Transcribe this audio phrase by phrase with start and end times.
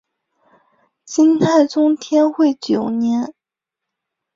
[1.05, 3.35] 金太宗天会九年。